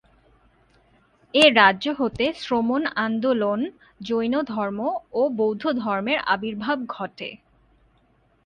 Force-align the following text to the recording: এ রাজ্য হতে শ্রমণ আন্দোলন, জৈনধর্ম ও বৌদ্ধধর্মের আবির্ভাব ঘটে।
এ 1.33 1.43
রাজ্য 1.51 1.85
হতে 1.97 2.25
শ্রমণ 2.33 2.81
আন্দোলন, 2.97 3.59
জৈনধর্ম 4.01 4.79
ও 5.11 5.21
বৌদ্ধধর্মের 5.37 6.19
আবির্ভাব 6.25 6.77
ঘটে। 6.95 7.29